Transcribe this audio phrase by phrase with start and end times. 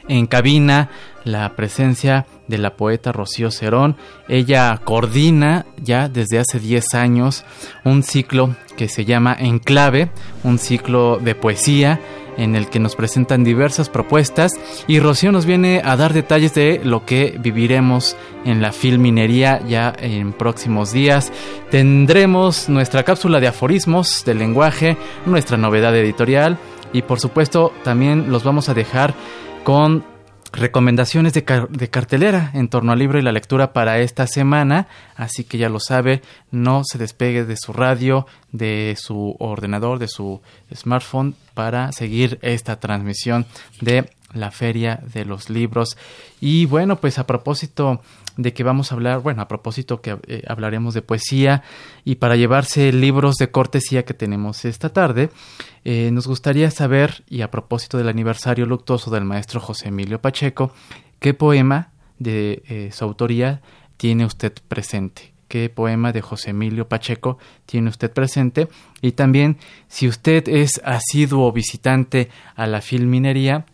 [0.08, 0.90] en cabina
[1.24, 3.96] la presencia de la poeta Rocío Cerón.
[4.28, 7.44] Ella coordina ya desde hace 10 años
[7.84, 10.10] un ciclo que se llama Enclave,
[10.44, 12.00] un ciclo de poesía
[12.38, 14.52] en el que nos presentan diversas propuestas
[14.86, 19.92] y Rocío nos viene a dar detalles de lo que viviremos en la filminería ya
[19.98, 21.30] en próximos días.
[21.70, 24.96] Tendremos nuestra cápsula de aforismos del lenguaje,
[25.26, 26.56] nuestra novedad editorial
[26.92, 29.14] y por supuesto también los vamos a dejar
[29.64, 30.04] con
[30.52, 35.58] recomendaciones de, cartelera en torno al libro y la lectura para esta semana, así que
[35.58, 40.40] ya lo sabe, no se despegue de su radio, de su ordenador, de su
[40.74, 43.46] smartphone para seguir esta transmisión
[43.80, 45.96] de la feria de los libros.
[46.40, 48.00] Y bueno, pues a propósito
[48.36, 51.62] de que vamos a hablar, bueno, a propósito que eh, hablaremos de poesía
[52.04, 55.30] y para llevarse libros de cortesía que tenemos esta tarde,
[55.84, 60.72] eh, nos gustaría saber, y a propósito del aniversario luctuoso del maestro José Emilio Pacheco,
[61.18, 63.62] qué poema de eh, su autoría
[63.96, 68.68] tiene usted presente qué poema de José Emilio Pacheco tiene usted presente
[69.00, 69.56] y también
[69.88, 73.64] si usted es asiduo visitante a la filminería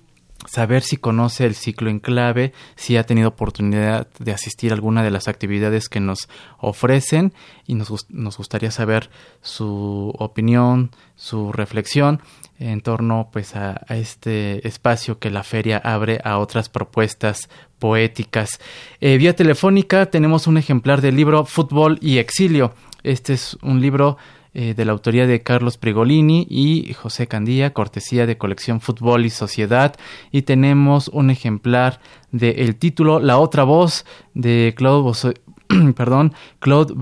[0.47, 5.03] saber si conoce el ciclo en clave, si ha tenido oportunidad de asistir a alguna
[5.03, 6.29] de las actividades que nos
[6.59, 7.33] ofrecen
[7.67, 9.11] y nos, nos gustaría saber
[9.41, 12.21] su opinión, su reflexión
[12.59, 18.61] en torno pues a, este espacio que la feria abre a otras propuestas poéticas.
[19.01, 22.75] Eh, vía telefónica tenemos un ejemplar del libro Fútbol y Exilio.
[23.03, 24.17] Este es un libro
[24.55, 29.31] eh, de la autoría de Carlos Prigolini y José Candía, cortesía de colección Fútbol y
[29.31, 29.97] Sociedad.
[30.31, 32.01] Y tenemos un ejemplar
[32.31, 35.35] del el título La otra voz de Claude,
[35.97, 36.95] perdón, Claude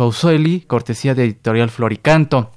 [0.66, 2.52] cortesía de editorial Floricanto.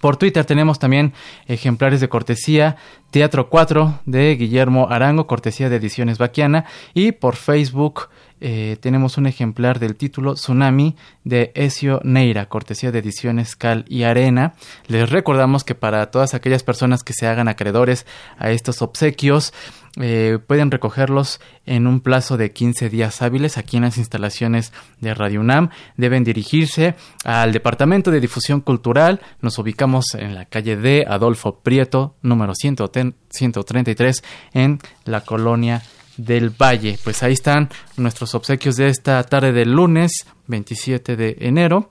[0.00, 1.12] Por Twitter tenemos también
[1.46, 2.76] ejemplares de cortesía
[3.10, 6.66] Teatro 4 de Guillermo Arango, cortesía de Ediciones Baquiana.
[6.94, 8.08] Y por Facebook
[8.40, 10.94] eh, tenemos un ejemplar del título Tsunami
[11.24, 14.54] de Ezio Neira, cortesía de ediciones Cal y Arena.
[14.86, 18.06] Les recordamos que para todas aquellas personas que se hagan acreedores
[18.38, 19.52] a estos obsequios,
[20.00, 25.12] eh, pueden recogerlos en un plazo de 15 días hábiles aquí en las instalaciones de
[25.14, 25.70] Radio UNAM.
[25.96, 29.20] Deben dirigirse al Departamento de Difusión Cultural.
[29.40, 34.22] Nos ubicamos en la calle de Adolfo Prieto, número 133,
[34.52, 35.82] en la colonia
[36.16, 36.98] del Valle.
[37.02, 41.90] Pues ahí están nuestros obsequios de esta tarde del lunes 27 de enero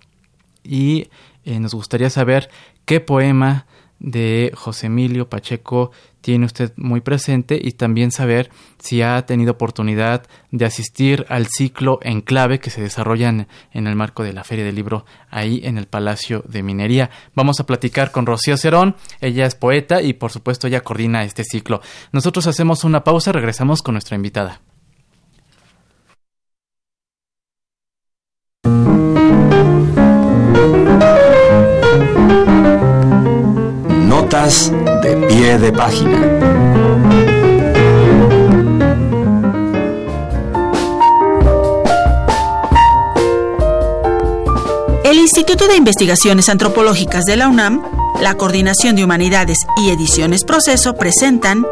[0.64, 1.10] y
[1.44, 2.50] eh, nos gustaría saber
[2.86, 3.66] qué poema
[4.00, 5.92] de José Emilio Pacheco
[6.22, 8.50] tiene usted muy presente y también saber
[8.80, 13.96] si ha tenido oportunidad de asistir al ciclo en clave que se desarrolla en, el
[13.96, 17.10] marco de la Feria del Libro ahí en el Palacio de Minería.
[17.34, 21.44] Vamos a platicar con Rocío Cerón, ella es poeta y por supuesto ella coordina este
[21.44, 21.82] ciclo.
[22.12, 24.62] Nosotros hacemos una pausa, regresamos con nuestra invitada.
[34.30, 36.20] De pie de página.
[45.06, 47.82] El Instituto de Investigaciones Antropológicas de la UNAM,
[48.20, 51.66] la Coordinación de Humanidades y Ediciones Proceso presentan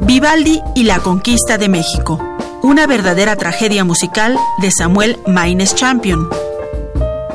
[0.00, 2.20] Vivaldi y la Conquista de México,
[2.62, 6.28] una verdadera tragedia musical de Samuel Maines Champion.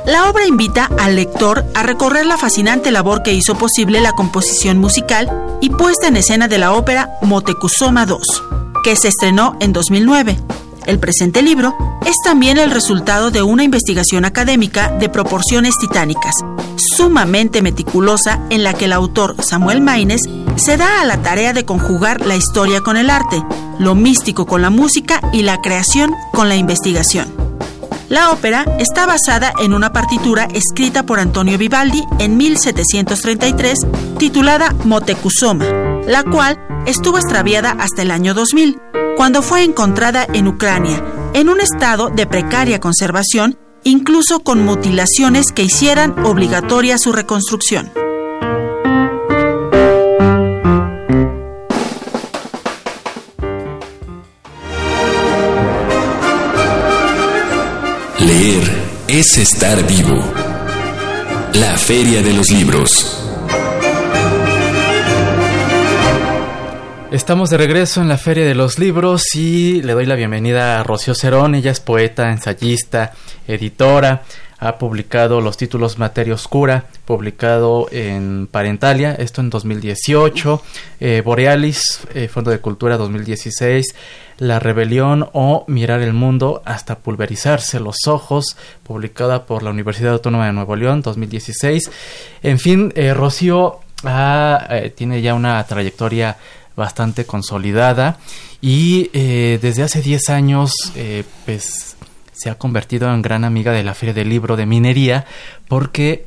[0.10, 4.80] La obra invita al lector a recorrer la fascinante labor que hizo posible la composición
[4.80, 5.30] musical
[5.62, 8.18] y puesta en escena de la ópera Motecuzoma II,
[8.84, 10.40] que se estrenó en 2009.
[10.88, 11.76] El presente libro
[12.08, 16.34] es también el resultado de una investigación académica de proporciones titánicas,
[16.76, 20.24] sumamente meticulosa en la que el autor Samuel Maines
[20.56, 23.44] se da a la tarea de conjugar la historia con el arte,
[23.78, 27.39] lo místico con la música y la creación con la investigación.
[28.10, 33.78] La ópera está basada en una partitura escrita por Antonio Vivaldi en 1733
[34.18, 35.66] titulada Motecuzoma,
[36.08, 36.58] la cual
[36.88, 38.82] estuvo extraviada hasta el año 2000,
[39.16, 41.04] cuando fue encontrada en Ucrania,
[41.36, 47.92] en un estado de precaria conservación, incluso con mutilaciones que hicieran obligatoria su reconstrucción.
[59.20, 60.16] Es estar vivo.
[61.56, 63.22] La Feria de los Libros.
[67.12, 70.84] Estamos de regreso en la Feria de los Libros y le doy la bienvenida a
[70.84, 71.54] Rocío Cerón.
[71.54, 73.12] Ella es poeta, ensayista,
[73.50, 74.24] editora.
[74.62, 80.62] Ha publicado los títulos Materia Oscura, publicado en Parentalia, esto en 2018.
[81.00, 83.96] Eh, Borealis, eh, Fondo de Cultura 2016.
[84.38, 90.46] La Rebelión o Mirar el Mundo hasta pulverizarse los ojos, publicada por la Universidad Autónoma
[90.46, 91.90] de Nuevo León 2016.
[92.44, 93.80] En fin, eh, Rocío
[94.96, 96.38] tiene ya una trayectoria
[96.78, 98.18] bastante consolidada
[98.62, 100.72] y desde hace 10 años
[101.46, 101.98] pues
[102.40, 105.26] se ha convertido en gran amiga de la Feria del Libro de Minería
[105.68, 106.24] porque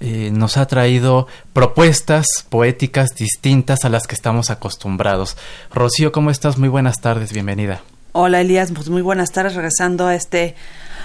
[0.00, 5.36] eh, nos ha traído propuestas poéticas distintas a las que estamos acostumbrados.
[5.72, 6.58] Rocío, ¿cómo estás?
[6.58, 7.82] Muy buenas tardes, bienvenida.
[8.12, 10.56] Hola Elías, pues muy buenas tardes, regresando a este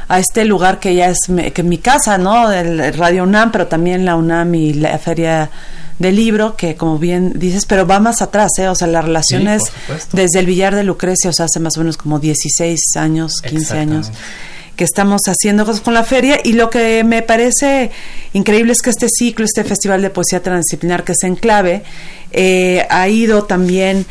[0.07, 1.19] a este lugar que ya es
[1.53, 2.51] que mi casa, ¿no?
[2.51, 5.49] El Radio UNAM, pero también la UNAM y la Feria
[6.01, 8.67] del libro, que como bien dices, pero va más atrás, ¿eh?
[8.67, 9.63] O sea, la relación es
[10.11, 13.77] desde el billar de Lucrecia, o sea, hace más o menos como 16 años, 15
[13.77, 14.11] años
[14.75, 16.39] que estamos haciendo cosas con la feria.
[16.43, 17.91] Y lo que me parece
[18.33, 21.83] increíble es que este ciclo, este festival de poesía transdisciplinar que es Enclave,
[22.31, 24.05] eh, ha ido también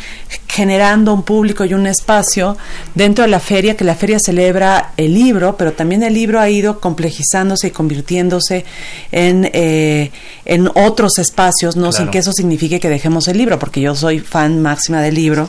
[0.46, 2.56] generando un público y un espacio
[2.94, 6.50] dentro de la feria, que la feria celebra el libro, pero también el libro ha
[6.50, 8.64] ido complejizándose y convirtiéndose
[9.12, 10.10] en, eh,
[10.44, 14.18] en otros espacios, no sin que eso signifique que dejemos el libro, porque yo soy
[14.18, 15.48] fan máxima del libro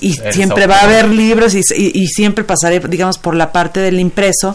[0.00, 3.98] y siempre va a haber libros y, y siempre pasaré, digamos, por la parte del
[3.98, 4.54] impreso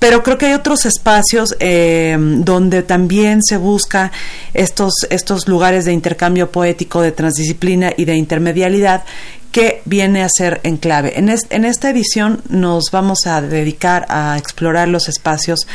[0.00, 4.10] pero creo que hay otros espacios eh, donde también se busca
[4.54, 9.04] estos, estos lugares de intercambio poético, de transdisciplina y de intermedialidad
[9.52, 11.18] que viene a ser en clave.
[11.18, 15.66] En, en esta edición nos vamos a dedicar a explorar los espacios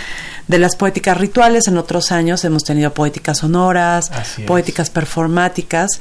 [0.47, 1.67] de las poéticas rituales.
[1.67, 4.11] En otros años hemos tenido poéticas sonoras,
[4.45, 5.99] poéticas performáticas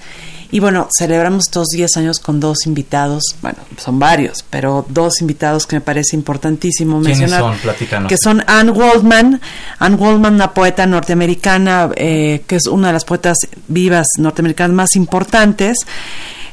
[0.54, 5.66] y bueno, celebramos estos 10 años con dos invitados, bueno, son varios, pero dos invitados
[5.66, 7.40] que me parece importantísimo mencionar.
[7.40, 8.06] Son?
[8.06, 9.40] Que son Anne Waldman,
[9.80, 14.94] Anne Waldman, una poeta norteamericana, eh, que es una de las poetas vivas norteamericanas más
[14.94, 15.78] importantes.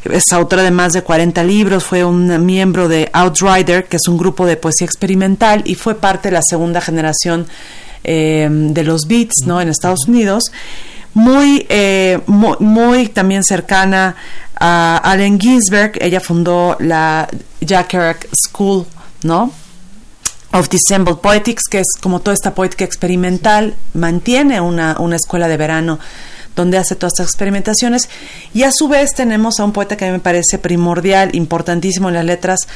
[0.03, 4.17] Es autora de más de 40 libros, fue un miembro de Outrider, que es un
[4.17, 7.48] grupo de poesía experimental, y fue parte de la segunda generación
[8.03, 9.62] eh, de los Beats, ¿no?
[9.62, 10.51] En Estados Unidos
[11.13, 14.15] muy, eh, muy, también cercana
[14.55, 15.98] a Allen Ginsberg.
[16.01, 17.27] Ella fundó la
[17.60, 18.86] Jack School,
[19.24, 19.51] ¿no?
[20.53, 25.55] of Dissembled Poetics, que es como toda esta poética experimental, mantiene una, una escuela de
[25.55, 25.98] verano
[26.55, 28.10] donde hace todas estas experimentaciones.
[28.53, 32.25] Y a su vez tenemos a un poeta que me parece primordial, importantísimo en las
[32.25, 32.67] letras,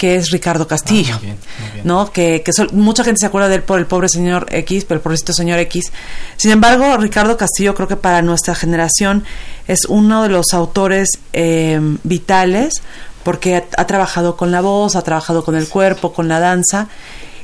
[0.00, 2.10] que es Ricardo Castillo, ah, ¿no?
[2.10, 5.02] Que, que mucha gente se acuerda de él por el pobre señor X, por el
[5.02, 5.92] pobrecito señor X.
[6.38, 9.24] Sin embargo, Ricardo Castillo creo que para nuestra generación
[9.68, 12.82] es uno de los autores eh, vitales
[13.24, 16.88] porque ha, ha, trabajado con la voz, ha trabajado con el cuerpo, con la danza.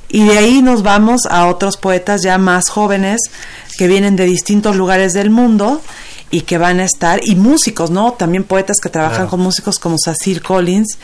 [0.09, 3.21] Y de ahí nos vamos a otros poetas ya más jóvenes
[3.77, 5.81] que vienen de distintos lugares del mundo
[6.31, 8.13] y que van a estar, y músicos, ¿no?
[8.13, 9.31] También poetas que trabajan Claro.
[9.31, 10.99] con músicos como Cecil Collins,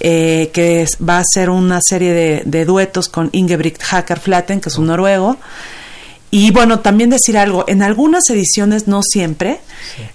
[0.00, 4.60] eh, que es- va a hacer una serie de, de duetos con Ingebrigt Hacker Flatten,
[4.60, 5.36] que es un noruego.
[6.34, 9.60] Y bueno, también decir algo, en algunas ediciones, no siempre,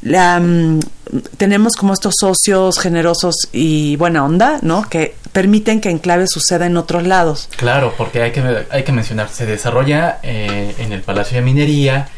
[0.02, 0.82] la, mm,
[1.38, 4.82] tenemos como estos socios generosos y buena onda, ¿no?
[4.90, 7.48] Que permiten que Enclave suceda en otros lados.
[7.56, 12.10] Claro, porque hay que, hay que mencionar, se desarrolla eh, en el Palacio de Minería,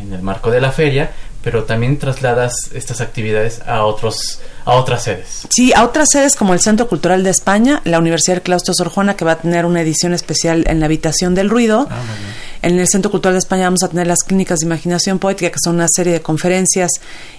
[0.00, 1.10] en el marco de la feria,
[1.42, 5.46] pero también trasladas estas actividades a otros a otras sedes.
[5.50, 8.88] Sí, a otras sedes como el Centro Cultural de España, la Universidad del Claustro Sor
[8.88, 11.88] Juana, que va a tener una edición especial en la Habitación del Ruido.
[11.90, 12.34] Ah, muy bien.
[12.62, 15.58] En el Centro Cultural de España vamos a tener las clínicas de imaginación poética, que
[15.62, 16.90] son una serie de conferencias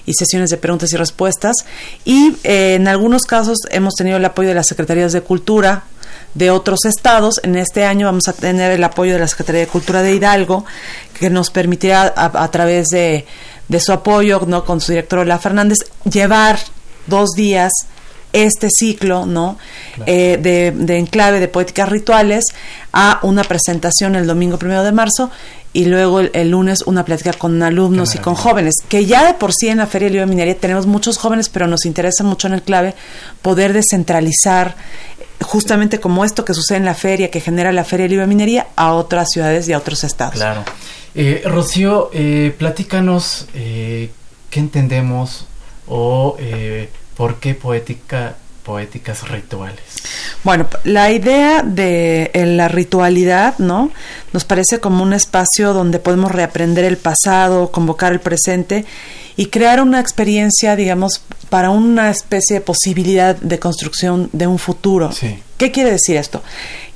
[0.05, 1.57] y sesiones de preguntas y respuestas.
[2.05, 5.83] Y eh, en algunos casos hemos tenido el apoyo de las Secretarías de Cultura
[6.33, 7.39] de otros estados.
[7.43, 10.65] En este año vamos a tener el apoyo de la Secretaría de Cultura de Hidalgo,
[11.19, 13.25] que nos permitirá a, a través de,
[13.67, 14.65] de su apoyo, ¿no?
[14.65, 16.57] con su director La Fernández, llevar
[17.07, 17.71] dos días
[18.33, 19.57] este ciclo no
[20.05, 22.45] Eh, de, de enclave de poéticas rituales
[22.93, 25.29] a una presentación el domingo primero de marzo
[25.73, 29.33] y luego el, el lunes una plática con alumnos y con jóvenes que ya de
[29.35, 32.23] por sí en la feria de Libro de Minería tenemos muchos jóvenes pero nos interesa
[32.23, 32.95] mucho en el clave
[33.41, 34.75] poder descentralizar
[35.19, 38.23] eh, justamente como esto que sucede en la feria que genera la feria de Libro
[38.23, 40.35] de Minería a otras ciudades y a otros estados.
[40.35, 40.63] Claro.
[41.13, 44.09] Eh, Rocío, eh, platícanos eh,
[44.49, 45.45] qué entendemos
[45.87, 46.89] o eh,
[47.21, 49.83] por qué poética, poéticas rituales.
[50.43, 53.91] Bueno, la idea de la ritualidad, ¿no?
[54.33, 58.85] Nos parece como un espacio donde podemos reaprender el pasado, convocar el presente
[59.37, 65.11] y crear una experiencia, digamos, para una especie de posibilidad de construcción de un futuro.
[65.11, 65.37] Sí.
[65.57, 66.41] ¿Qué quiere decir esto?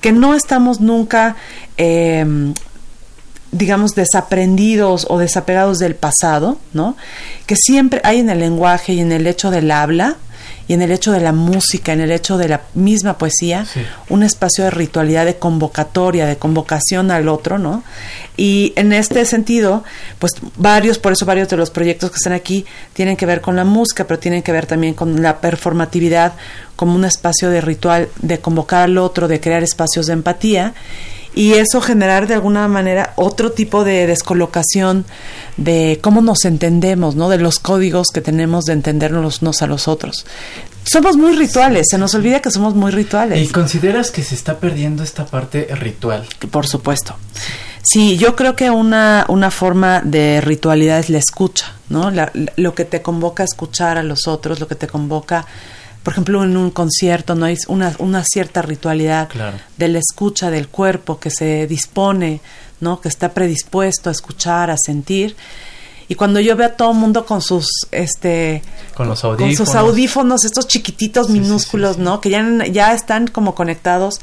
[0.02, 1.36] Que no estamos nunca,
[1.78, 2.26] eh,
[3.58, 6.98] digamos, desaprendidos o desapegados del pasado, ¿no?
[7.46, 10.18] Que siempre hay en el lenguaje y en el hecho del habla
[10.68, 13.82] y en el hecho de la música, en el hecho de la misma poesía, Sí.
[14.10, 17.84] un espacio de ritualidad, de convocatoria, de convocación al otro, ¿no?
[18.36, 19.84] Y en este sentido,
[20.20, 23.56] pues varios, por eso varios de los proyectos que están aquí tienen que ver con
[23.56, 26.34] la música, pero tienen que ver también con la performatividad
[26.76, 30.74] como un espacio de ritual, de convocar al otro, de crear espacios de empatía
[31.36, 35.06] y eso generar de alguna manera otro tipo de descolocación
[35.58, 37.30] de cómo nos entendemos, ¿no?
[37.30, 40.26] De los códigos que tenemos de entendernos los unos a los otros.
[40.84, 43.40] Somos muy rituales, se nos olvida que somos muy rituales.
[43.48, 46.26] ¿Y consideras que se está perdiendo esta parte ritual?
[46.52, 47.16] Por supuesto.
[47.84, 52.10] Sí, yo creo que una, una forma de ritualidad es la escucha, ¿no?
[52.12, 55.46] La- la- lo que te convoca a escuchar a los otros, lo que te convoca,
[56.06, 57.48] por ejemplo, en un concierto, ¿no?
[57.48, 59.58] Hay una, una cierta ritualidad Claro.
[59.76, 62.42] de la escucha del cuerpo que se dispone,
[62.80, 63.02] ¿no?
[63.02, 65.36] Que está predispuesto a escuchar, a sentir.
[66.08, 68.62] Y cuando yo veo a todo el mundo con sus, este,
[68.94, 69.58] Con los con audífonos.
[69.58, 72.04] sus audífonos, estos chiquititos Sí, minúsculos, sí, sí.
[72.04, 72.22] ¿no?
[72.22, 74.22] Que ya, ya están como conectados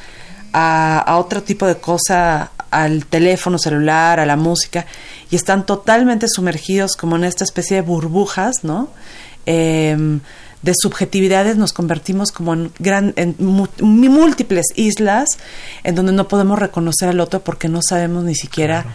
[0.53, 4.87] a, a otro tipo de cosa, al teléfono celular, a la música,
[5.33, 8.89] y están totalmente sumergidos como en esta especie de burbujas, ¿no?
[9.47, 10.21] Em,
[10.62, 15.28] de subjetividades nos convertimos como en, gran, en múltiples islas
[15.83, 18.87] en donde no podemos reconocer al otro porque no sabemos ni siquiera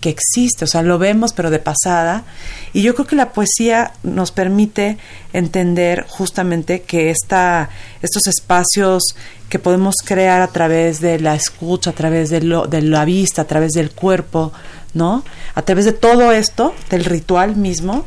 [0.00, 2.24] que existe, o sea, lo vemos pero de pasada.
[2.72, 4.98] Y yo creo que la poesía nos permite
[5.32, 7.70] entender justamente que esta,
[8.02, 9.02] estos espacios
[9.48, 13.42] que podemos crear a través de la escucha, a través de, lo, de la vista,
[13.42, 14.52] a través del cuerpo,
[14.92, 15.24] ¿no?
[15.54, 18.04] A través de todo esto, del ritual mismo,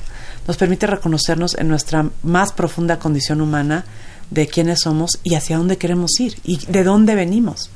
[0.50, 3.86] nos permite reconocernos en nuestra más profunda condición humana
[4.32, 7.70] de quiénes somos y hacia dónde queremos ir y de dónde venimos.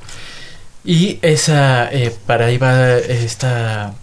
[0.84, 3.94] Y esa, eh, para ahí va esta,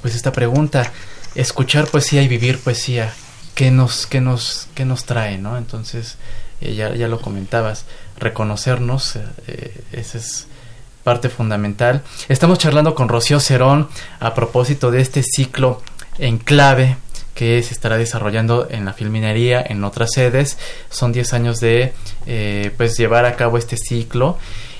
[0.00, 0.92] pues esta pregunta,
[1.34, 3.12] escuchar poesía y vivir poesía,
[3.56, 5.58] ¿qué nos, qué nos, qué nos trae, no?
[5.58, 6.14] Entonces,
[6.60, 7.84] eh, ya, ya lo comentabas,
[8.16, 9.16] reconocernos,
[9.48, 10.46] eh, es
[11.02, 12.04] parte fundamental.
[12.28, 13.88] Estamos charlando con Rocío Cerón
[14.20, 15.82] a propósito de este ciclo
[16.20, 16.96] en clave
[17.40, 20.58] que se estará desarrollando en la filminería, en otras sedes.
[20.90, 21.94] Son 10 años de
[22.26, 24.36] eh, pues llevar a cabo este ciclo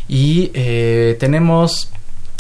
[0.09, 1.91] y eh, tenemos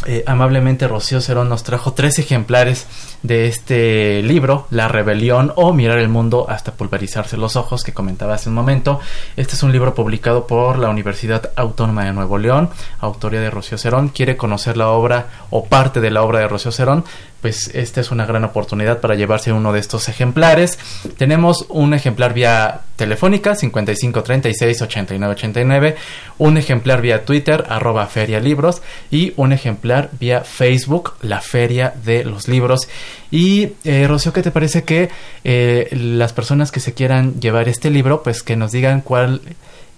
[0.04, 2.86] eh, amablemente Rocío Cerón nos trajo tres ejemplares
[3.22, 8.34] de este libro, La Rebelión o Mirar el Mundo hasta pulverizarse los ojos, que comentaba
[8.34, 9.00] hace un momento.
[9.36, 13.78] Este es un libro publicado por la Universidad Autónoma de Nuevo León, autoría de Rocío
[13.78, 14.08] Cerón.
[14.08, 17.04] Quiere conocer la obra o parte de la obra de Rocío Cerón,
[17.40, 20.78] pues esta es una gran oportunidad para llevarse uno de estos ejemplares.
[21.16, 25.96] Tenemos un ejemplar vía telefónica 55 36 89 89,
[26.38, 32.24] un ejemplar vía Twitter arroba Feria Libros y un ejemplar vía Facebook La Feria de
[32.24, 32.88] los Libros.
[33.30, 35.08] Y eh, Rocío, ¿qué te parece que
[35.44, 39.40] eh, las personas que se quieran llevar este libro, pues que nos digan cuál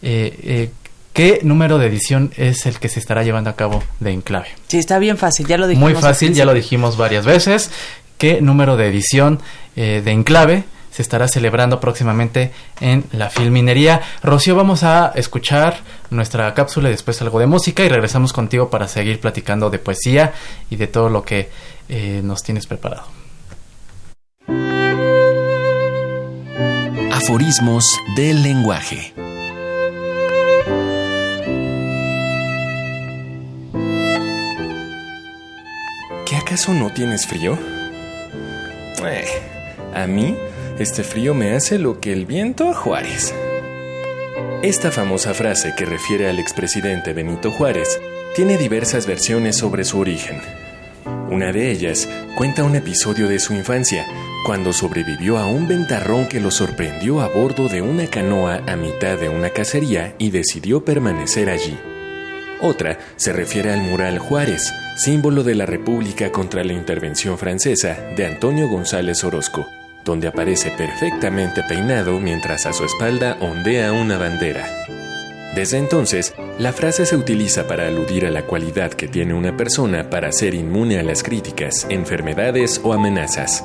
[0.02, 0.71] eh, eh
[1.12, 4.49] ¿Qué número de edición es el que se estará llevando a cabo de Enclave?
[4.69, 5.92] Sí, está bien fácil, ya lo dijimos.
[5.92, 7.71] Muy fácil, ya lo dijimos varias veces.
[8.16, 9.38] ¿Qué número de edición
[9.76, 14.00] eh, de Enclave se estará celebrando próximamente en la Filminería?
[14.22, 15.78] Rocío, vamos a escuchar
[16.11, 20.32] nuestra cápsula y después algo de música y regresamos contigo para seguir platicando de poesía
[20.70, 21.50] y de todo lo que
[21.88, 23.04] eh, nos tienes preparado.
[27.11, 27.84] Aforismos
[28.16, 29.14] del lenguaje.
[36.26, 37.58] ¿Qué acaso no tienes frío?
[39.04, 39.25] Eh,
[39.94, 40.37] a mí,
[40.82, 43.32] este frío me hace lo que el viento a Juárez.
[44.62, 48.00] Esta famosa frase que refiere al expresidente Benito Juárez
[48.34, 50.40] tiene diversas versiones sobre su origen.
[51.30, 54.06] Una de ellas cuenta un episodio de su infancia,
[54.44, 59.16] cuando sobrevivió a un ventarrón que lo sorprendió a bordo de una canoa a mitad
[59.18, 61.78] de una cacería y decidió permanecer allí.
[62.60, 68.26] Otra se refiere al mural Juárez, símbolo de la República contra la intervención francesa de
[68.26, 69.66] Antonio González Orozco,
[70.04, 74.66] donde aparece perfectamente peinado mientras a su espalda ondea una bandera.
[75.54, 80.09] Desde entonces, la frase se utiliza para aludir a la cualidad que tiene una persona
[80.09, 83.64] para ser inmune a las críticas, enfermedades o amenazas.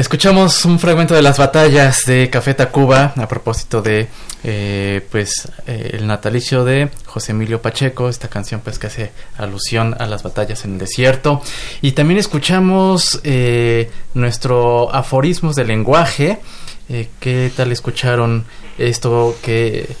[0.00, 4.08] Escuchamos un fragmento de las batallas de Café Tacuba a propósito de
[4.42, 9.94] eh, pues eh, el natalicio de José Emilio Pacheco, esta canción pues que hace alusión
[9.98, 11.42] a las batallas en el desierto
[11.82, 16.40] y también escuchamos eh, nuestro aforismos de lenguaje.
[16.88, 18.46] Eh, ¿Qué tal escucharon
[18.78, 19.96] esto que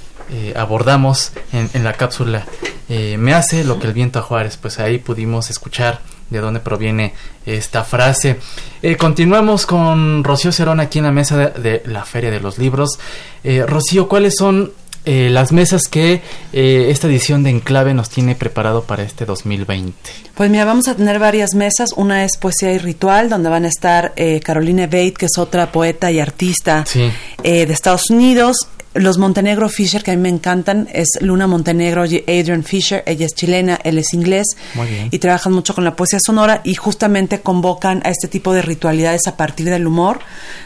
[0.56, 2.46] abordamos en, en la cápsula?
[2.88, 6.00] Me hace lo que el viento a Juárez, pues ahí pudimos escuchar
[6.30, 7.12] de dónde proviene
[7.44, 8.38] esta frase.
[8.82, 12.58] Eh, continuamos con Rocío Cerón aquí en la mesa de, de la Feria de los
[12.58, 12.98] Libros.
[13.44, 14.72] Eh, Rocío, ¿cuáles son
[15.06, 16.20] eh, las mesas que
[16.52, 19.92] eh, esta edición de Enclave nos tiene preparado para este 2020?
[20.34, 21.92] Pues mira, vamos a tener varias mesas.
[21.96, 25.72] Una es Poesía y Ritual, donde van a estar eh, Caroline Bate, que es otra
[25.72, 27.10] poeta y artista Sí.
[27.42, 28.68] de Estados Unidos.
[28.94, 33.04] Los Montenegro Fisher, que a mí me encantan, es Luna Montenegro y Adrian Fisher.
[33.06, 34.56] Ella es chilena, él es inglés.
[34.74, 35.08] Muy bien.
[35.12, 39.28] Y trabajan mucho con la poesía sonora y justamente convocan a este tipo de ritualidades
[39.28, 40.20] a partir del humor.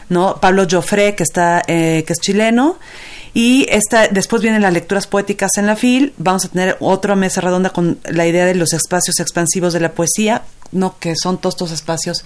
[0.09, 0.37] ¿no?
[0.41, 2.77] Pablo Joffre, que, está, eh, que es chileno.
[3.35, 6.13] Y esta, después vienen las lecturas poéticas en la FIL.
[6.17, 9.91] Vamos a tener otra mesa redonda con la idea de los espacios expansivos de la
[9.91, 10.43] poesía,
[10.75, 10.97] ¿no?
[10.99, 12.23] que son todos estos espacios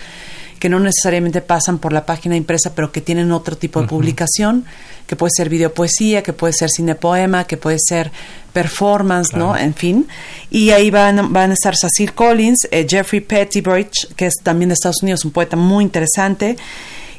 [0.59, 4.65] que no necesariamente pasan por la página impresa, pero que tienen otro tipo de publicación,
[5.07, 8.12] que puede ser videopoesía, que puede ser cinepoema, que puede ser
[8.51, 9.55] performance, ¿no?
[9.55, 10.07] En fin.
[10.51, 14.73] Y ahí van, van a estar Cecil Collins, eh, Jeffrey Pettibridge, que es también de
[14.73, 16.57] Estados Unidos, un poeta muy interesante.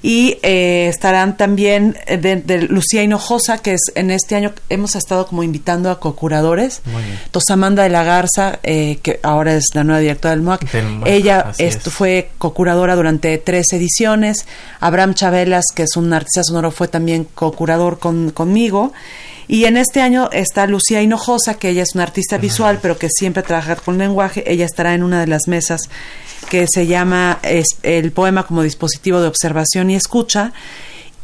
[0.03, 4.97] Y eh, estarán también eh, de, de Lucía Hinojosa, que es en este año hemos
[4.97, 6.81] estado como invitando a co-curadores.
[6.87, 7.19] Muy bien.
[7.31, 10.71] Tosamanda de la Garza, eh, que ahora es la nueva directora del MOAC.
[10.73, 11.95] Del MOAC, Ella esto es.
[11.95, 14.47] fue co-curadora durante tres ediciones.
[14.81, 18.93] Abraham Chabelas, que es un artista sonoro, fue también co-curador con, conmigo.
[19.53, 23.09] Y en este año está Lucía Hinojosa, que ella es una artista visual, pero que
[23.11, 24.45] siempre trabaja con lenguaje.
[24.47, 25.81] Ella estará en una de las mesas
[26.49, 30.53] que se llama es, El poema como dispositivo de observación y escucha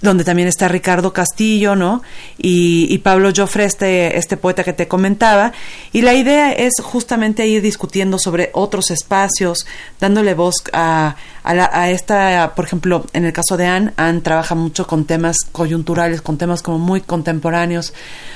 [0.02, 2.02] donde también está Ricardo Castillo, ¿no?
[2.36, 5.52] Y, y Pablo Joffre, este, este poeta que te comentaba.
[5.90, 9.66] Y la idea es justamente ir discutiendo sobre otros espacios,
[9.98, 14.20] dándole voz a, a, la- a esta, por ejemplo, en el caso de Anne, Anne
[14.20, 17.94] trabaja mucho con temas coyunturales, con temas como muy contemporáneos,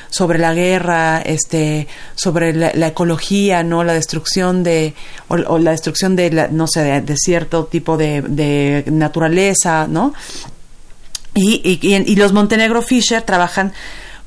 [0.08, 3.84] sobre la guerra, este, sobre la, ecología, ¿no?
[3.84, 4.94] La destrucción de,
[5.28, 10.14] o, o la destrucción de, la, no sé, de, cierto tipo de naturaleza, ¿no?
[11.34, 13.72] Y, y, y en- y los Montenegro Fisher trabajan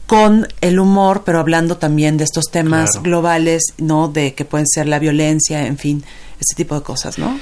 [0.08, 3.04] con el humor, pero hablando también de estos temas Claro.
[3.04, 4.08] globales, ¿no?
[4.10, 6.04] De que pueden ser la violencia, en fin,
[6.40, 7.40] este tipo de cosas, ¿no?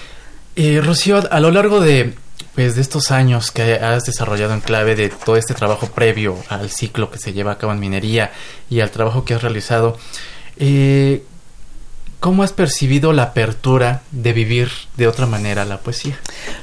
[0.56, 2.14] Eh, Rocío, a lo largo de,
[2.56, 6.70] pues, de estos años que has desarrollado en clave de todo este trabajo previo al
[6.70, 8.32] ciclo que se lleva a cabo en minería
[8.70, 9.98] y al trabajo que has realizado,
[10.58, 11.24] eh,
[12.22, 16.18] ¿cómo has percibido la apertura de vivir de otra manera la poesía?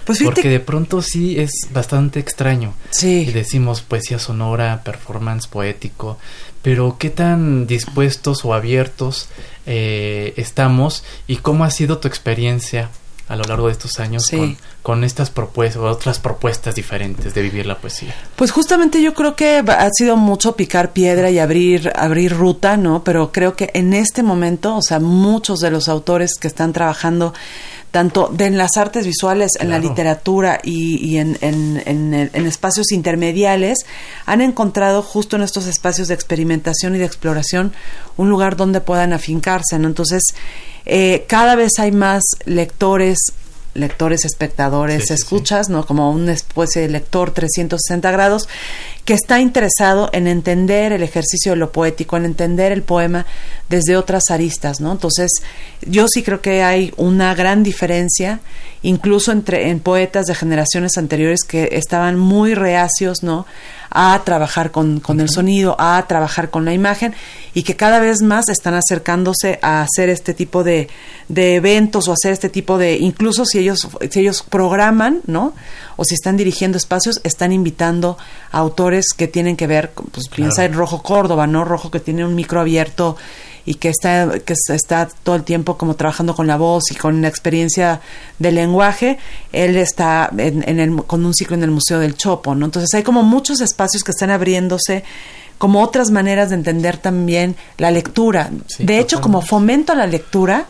[0.05, 2.73] Pues fíjate Porque de pronto sí es bastante extraño.
[2.91, 3.27] Sí.
[3.29, 6.17] Y decimos poesía sonora, performance poético,
[6.63, 9.29] pero ¿qué tan dispuestos o abiertos
[9.67, 12.89] eh, estamos y cómo ha sido tu experiencia
[13.29, 14.37] a lo largo de estos años Sí.
[14.37, 18.15] con, con estas propuestas o otras propuestas diferentes de vivir la poesía?
[18.37, 23.05] Pues justamente yo creo que ha sido mucho picar piedra y abrir, abrir ruta, ¿no?
[23.05, 27.35] Pero creo que en este momento, o sea, muchos de los autores que están trabajando
[27.91, 32.93] tanto de en las artes visuales, en la literatura y, y en, en- en espacios
[32.93, 33.79] intermediales,
[34.27, 37.73] han encontrado justo en estos espacios de experimentación y de exploración
[38.17, 39.89] un lugar donde puedan afincarse, ¿no?
[39.89, 40.23] Entonces,
[40.87, 43.19] eh, cada vez hay más lectores,
[43.79, 45.15] lectores, espectadores, Sí, sí, sí.
[45.15, 45.87] escuchas, ¿no?
[45.87, 48.49] Como un especie de lector 360 grados
[49.05, 53.25] que está interesado en entender el ejercicio de lo poético, en entender el poema
[53.69, 54.93] desde otras aristas, ¿no?
[54.93, 55.31] Entonces,
[55.87, 58.41] yo sí creo que hay una gran diferencia,
[58.83, 63.47] incluso entre en poetas de generaciones anteriores que estaban muy reacios, ¿no?
[63.91, 67.15] A trabajar con, con el sonido, a trabajar con la imagen
[67.59, 70.89] y que cada vez más están acercándose a hacer este tipo de,
[71.29, 75.55] de eventos o hacer este tipo de, incluso si ellos, si ellos programan, ¿no?
[75.97, 78.17] O si están dirigiendo espacios, están invitando
[78.53, 81.65] a autores que tienen que ver, pues piensa en Rojo Córdoba, ¿no?
[81.65, 83.17] Rojo que tiene un micro abierto
[83.65, 87.21] y que está, que está todo el tiempo como trabajando con la voz y con
[87.23, 88.01] la experiencia
[88.39, 89.19] del lenguaje,
[89.53, 92.67] él está en, en el, con un ciclo en el Museo del Chopo, ¿no?
[92.67, 95.03] Entonces hay como muchos espacios que están abriéndose
[95.59, 98.51] como otras maneras de entender también la lectura.
[98.69, 100.67] Sí, de hecho, como fomento a la lectura,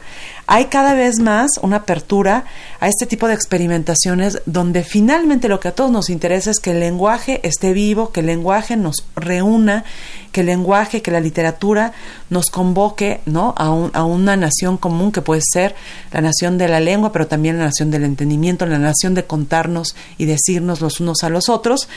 [0.51, 2.46] hay cada vez más una apertura
[2.81, 6.70] a este tipo de experimentaciones donde finalmente lo que a todos nos interesa es que
[6.70, 9.85] el lenguaje esté vivo, que el lenguaje nos reúna,
[10.32, 11.92] que el lenguaje, que la literatura
[12.30, 13.54] nos convoque ¿no?
[13.56, 15.74] a, un- a una nación común que puede ser
[16.12, 19.94] la nación de la lengua, pero también la nación del entendimiento, la nación de contarnos
[20.18, 21.88] y decirnos los unos a los otros.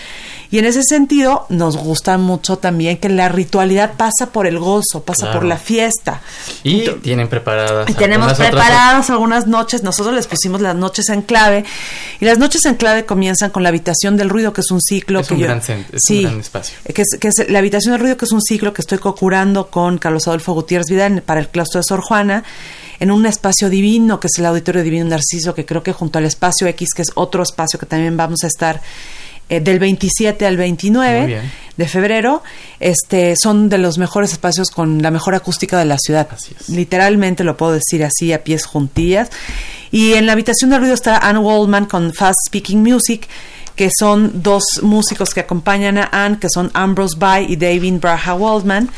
[0.50, 5.04] Y en ese sentido nos gusta mucho también que la ritualidad pasa por el gozo,
[5.04, 5.40] pasa Claro.
[5.40, 6.22] por la fiesta.
[6.64, 11.22] Y tienen preparadas y tenemos otras- preparadas algunas noches, nosotros les pusimos las noches en
[11.22, 11.64] clave
[12.20, 15.20] y las noches en clave comienzan con la habitación del ruido que es un ciclo
[15.20, 16.78] Es que un yo gran es un sí, gran espacio.
[16.94, 19.72] que es, que es la habitación del ruido que es un ciclo que estoy co-curando
[19.72, 22.44] con Carlos Adolfo Gutiérrez Vidal para el claustro de Sor Juana
[23.00, 26.26] en un espacio divino que es el auditorio divino Narciso que creo que junto al
[26.26, 28.80] espacio X que es otro espacio que también vamos a estar
[29.50, 31.52] eh, del 27 al 29 Muy bien.
[31.78, 32.44] de febrero,
[32.80, 36.30] este, son de los mejores espacios con la mejor acústica de la ciudad.
[36.68, 39.32] Literalmente lo puedo decir así a pies juntillas.
[39.92, 43.28] Y en la habitación de ruido está Anne Waldman con Fast Speaking Music,
[43.76, 48.34] que son dos músicos que acompañan a Anne, que son Ambrose Bay y David Braha
[48.36, 48.90] Waldman.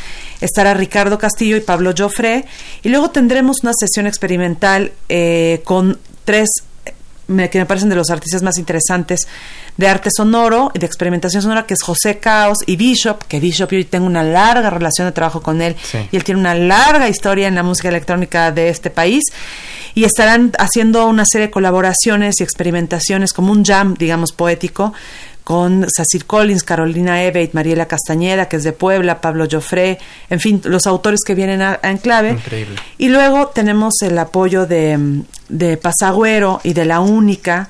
[0.42, 2.46] Estará Ricardo Castillo y Pablo Joffre.
[2.84, 6.50] Y luego tendremos una sesión experimental eh, con tres
[7.28, 9.22] me- que me parecen de los artistas más interesantes
[9.78, 13.72] de arte sonoro y de experimentación sonora, que es José Caos y Bishop, que Bishop
[13.72, 16.00] yo tengo una larga relación de trabajo con él Sí.
[16.12, 19.24] y él tiene una larga historia en la música electrónica de este país
[19.96, 24.94] y estarán haciendo una serie de colaboraciones y experimentaciones como un jam, digamos, poético
[25.44, 30.62] con Sacir Collins, Carolina Ebeit, Mariela Castañeda, que es de Puebla, Pablo Joffre, en fin,
[30.64, 32.32] los autores que vienen a, a Enclave.
[32.32, 32.76] Increíble.
[32.98, 37.70] Y luego tenemos el apoyo de, de Pasagüero y de La Única.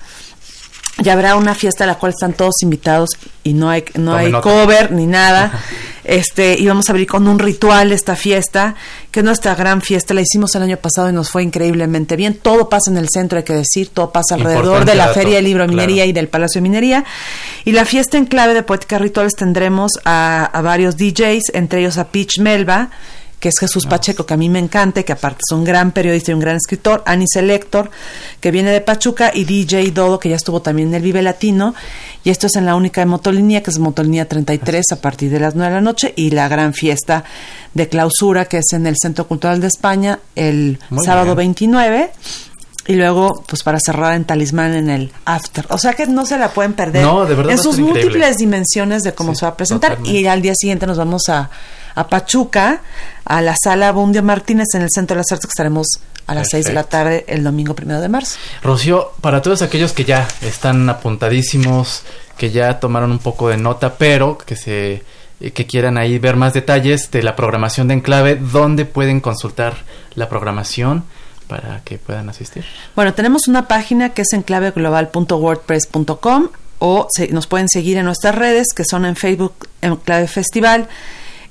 [1.01, 3.09] Y habrá una fiesta a la cual están todos invitados
[3.43, 4.41] y no hay, no Tome hay nota.
[4.49, 5.51] cover ni nada.
[6.05, 8.75] Este, y vamos a abrir con un ritual esta fiesta,
[9.09, 10.13] que es nuestra gran fiesta.
[10.13, 12.33] La hicimos el año pasado y nos fue increíblemente bien.
[12.33, 15.19] Todo pasa en el centro, hay que decir, todo pasa alrededor Importante de la dato,
[15.21, 15.77] Feria del Libro claro.
[15.77, 17.05] Minería y del Palacio de Minería.
[17.63, 21.97] Y la fiesta en clave de Poética Rituales tendremos a, a varios DJs, entre ellos
[21.97, 22.89] a Peach Melba,
[23.43, 26.31] que es Jesús Pacheco, que a mí me encanta, que aparte es un gran periodista
[26.31, 27.91] y un gran escritor, Ani Selector,
[28.39, 31.75] que viene de Pachuca, y DJ Dodo, que ya estuvo también en el Vive Latino,
[32.23, 35.41] y esto es en la única de Motolinía, que es Motolinía 33, a partir de
[35.41, 37.25] las 9 de la noche, y la gran fiesta
[37.73, 41.47] de clausura, que es en el Centro Cultural de España, el Muy sábado bien.
[41.47, 42.11] 29,
[42.85, 45.65] y luego, pues para cerrar en Talismán en el After.
[45.69, 47.03] O sea que no se la pueden perder.
[47.03, 48.01] No, de verdad En sus increíble.
[48.03, 49.91] múltiples dimensiones de cómo Sí, se va a presentar.
[49.91, 50.19] totalmente.
[50.19, 51.49] Y al día siguiente nos vamos a,
[51.95, 52.81] a Pachuca,
[53.25, 55.87] a la sala Bundio Martínez en el Centro de las Artes, que estaremos
[56.27, 58.37] a las 6 de la tarde el domingo primero de marzo.
[58.61, 62.03] Rocío, para todos aquellos que ya están apuntadísimos,
[62.37, 65.03] que ya tomaron un poco de nota, pero que se
[65.39, 69.77] eh, que quieran ahí ver más detalles de la programación de Enclave, ¿dónde pueden consultar
[70.15, 71.03] la programación
[71.43, 72.63] para que puedan asistir?
[72.95, 78.67] Bueno, tenemos una página que es enclaveglobal.wordpress.com o se- nos pueden seguir en nuestras redes
[78.75, 80.87] que son en Facebook Enclave Festival,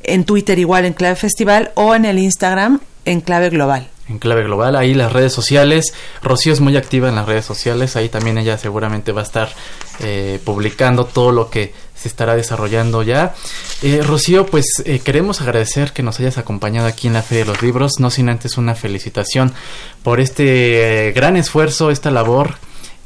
[0.02, 3.88] en Twitter igual Enclave Festival o en el Instagram Enclave Global.
[4.12, 5.92] Enclave Global, ahí las redes sociales.
[6.22, 9.48] Rocío es muy activa en las redes sociales, ahí también ella seguramente va a estar
[10.00, 11.72] eh, publicando todo lo que
[12.02, 13.34] se estará desarrollando ya.
[13.82, 17.50] Eh, Rocío, pues eh, queremos agradecer que nos hayas acompañado aquí en la Feria de
[17.52, 19.52] los Libros, no sin antes una felicitación
[20.02, 22.56] por este eh, gran esfuerzo, esta labor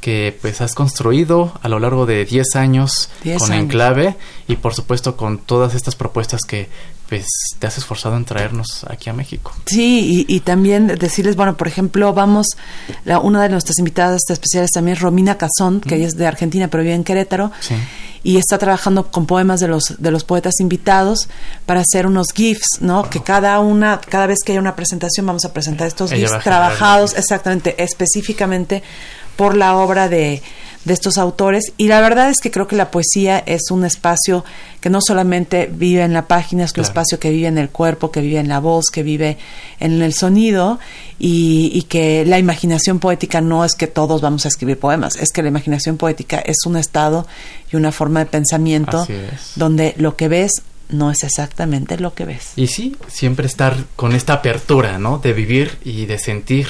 [0.01, 3.63] que pues has construido a lo largo de 10 años 10 con años.
[3.63, 4.15] Enclave
[4.47, 6.69] y por supuesto con todas estas propuestas que
[7.09, 7.25] pues
[7.59, 9.53] te has esforzado en traernos aquí a México.
[9.65, 12.47] Sí, y, y también decirles, bueno, por ejemplo, vamos,
[13.05, 16.67] la, una de nuestras invitadas especiales también es Romina Cazón, que ella es de Argentina,
[16.67, 17.75] pero vive en Querétaro, Sí.
[18.23, 21.29] y está trabajando con poemas de los, de los poetas invitados
[21.65, 23.09] para hacer unos GIFs, ¿no?
[23.09, 26.43] Que cada una, cada vez que haya una presentación vamos a presentar estos Ella GIFs
[26.43, 28.83] trabajados exactamente, específicamente
[29.37, 30.41] por la obra de,
[30.85, 31.73] de estos autores.
[31.77, 34.45] Y la verdad es que creo que la poesía es un espacio
[34.79, 36.87] que no solamente vive en la página, es un Claro.
[36.89, 39.37] espacio que vive en el cuerpo, que vive en la voz, que vive
[39.79, 40.79] en el sonido
[41.19, 45.29] y, y que la imaginación poética no es que todos vamos a escribir poemas, es
[45.33, 47.27] que la imaginación poética es un estado
[47.71, 49.05] y una forma de pensamiento
[49.55, 50.51] donde lo que ves
[50.89, 52.51] no es exactamente lo que ves.
[52.55, 55.17] Y sí, siempre estar con esta apertura, ¿no?
[55.17, 56.67] De vivir y de sentir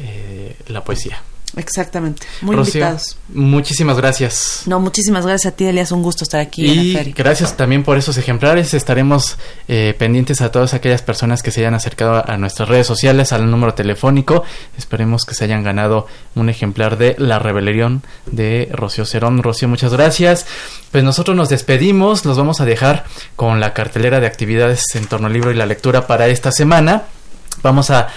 [0.00, 1.22] eh, la poesía.
[1.56, 2.26] Exactamente.
[2.40, 3.18] Muy Rocío, invitados.
[3.28, 4.62] muchísimas gracias.
[4.66, 5.92] No, muchísimas gracias a ti, Elias.
[5.92, 7.14] Un gusto estar aquí en Y la feria.
[7.16, 8.72] gracias también por esos ejemplares.
[8.74, 9.36] Estaremos
[9.68, 13.50] eh, pendientes a todas aquellas personas que se hayan acercado a nuestras redes sociales, al
[13.50, 14.44] número telefónico.
[14.78, 19.42] Esperemos que se hayan ganado un ejemplar de La Rebelión de Rocío Cerón.
[19.42, 20.46] Rocío, muchas gracias.
[20.90, 22.24] Pues nosotros nos despedimos.
[22.24, 23.04] Los vamos a dejar
[23.36, 27.02] con la cartelera de actividades en torno al libro y la lectura para esta semana.
[27.62, 28.08] Vamos a,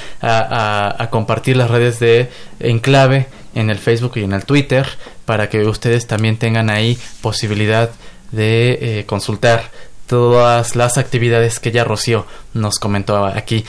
[1.10, 2.30] compartir las redes de
[2.60, 4.88] Enclave en el Facebook y en el Twitter
[5.26, 7.90] para que ustedes también tengan ahí posibilidad
[8.32, 9.72] de eh, consultar
[10.08, 13.66] todas las actividades que ya Rocío nos comentó aquí.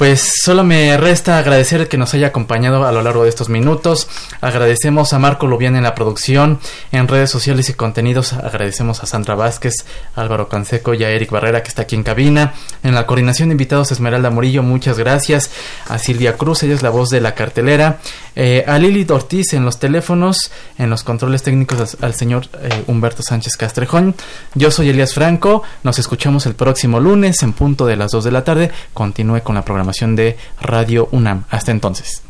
[0.00, 4.08] Pues solo me resta agradecer que nos haya acompañado a lo largo de estos minutos.
[4.40, 6.58] Agradecemos a Marco Lubián en la producción,
[6.90, 8.32] en redes sociales y contenidos.
[8.32, 9.74] Agradecemos a Sandra Vázquez,
[10.16, 12.54] Álvaro Canseco y a Eric Barrera que está aquí en cabina.
[12.82, 15.50] En la coordinación de invitados Esmeralda Murillo, muchas gracias.
[15.86, 17.98] A Silvia Cruz, ella es la voz de la cartelera.
[18.36, 22.84] Eh, a Lili Ortiz en los teléfonos, en los controles técnicos al, al señor eh,
[22.86, 24.14] Humberto Sánchez Castrejón.
[24.54, 25.62] Yo soy Elías Franco.
[25.82, 28.70] Nos escuchamos el próximo lunes en punto de las 2 de la tarde.
[28.94, 31.44] Continúe con la programación de Radio UNAM.
[31.50, 32.22] Hasta entonces.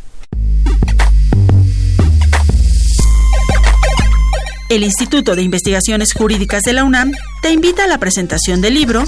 [4.71, 7.11] El Instituto de Investigaciones Jurídicas de la UNAM
[7.43, 9.03] te invita a la presentación del libro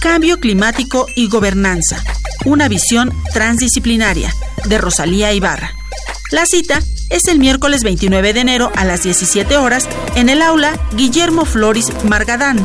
[0.00, 2.02] Cambio Climático y Gobernanza,
[2.46, 4.32] una visión transdisciplinaria,
[4.64, 5.74] de Rosalía Ibarra.
[6.32, 10.72] La cita es el miércoles 29 de enero a las 17 horas en el aula
[10.96, 12.64] Guillermo Floris Margadán,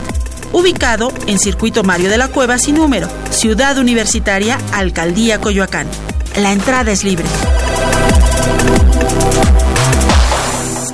[0.53, 5.85] ubicado en Circuito Mario de la Cueva sin número, Ciudad Universitaria, Alcaldía Coyoacán.
[6.37, 7.25] La entrada es libre.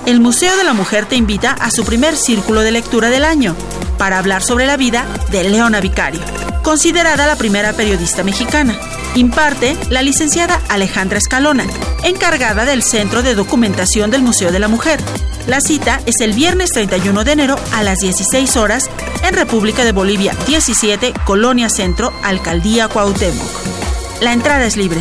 [0.08, 3.56] El Museo de la Mujer te invita a su primer círculo de lectura del año
[4.00, 6.22] para hablar sobre la vida de Leona Vicario,
[6.64, 8.76] considerada la primera periodista mexicana.
[9.15, 11.65] Imparte la licenciada Alejandra Escalona,
[12.04, 14.99] encargada del Centro de Documentación del Museo de la Mujer.
[15.45, 18.89] La cita es el viernes 31 de enero a las 16 horas
[19.23, 23.47] en República de Bolivia 17, Colonia Centro, Alcaldía Cuauhtémoc.
[24.21, 24.99] La entrada es libre.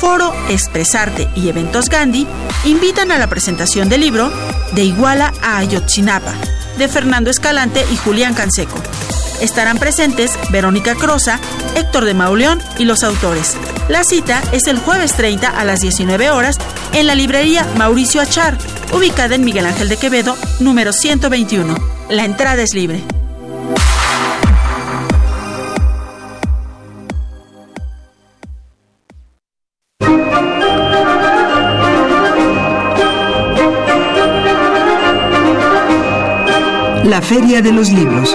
[0.00, 2.26] Foro Expresarte y Eventos Gandhi
[2.64, 4.32] invitan a la presentación del libro
[4.72, 6.34] De Iguala a Ayotzinapa,
[6.78, 8.78] de Fernando Escalante y Julián Canseco.
[9.40, 11.38] Estarán presentes Verónica Croza,
[11.74, 13.56] Héctor de Mauleón y los autores.
[13.88, 16.56] La cita es el jueves 30 a las 19 horas
[16.92, 18.56] en la librería Mauricio Achar,
[18.92, 21.74] ubicada en Miguel Ángel de Quevedo, número 121.
[22.08, 23.02] La entrada es libre.
[37.04, 38.34] La Feria de los Libros.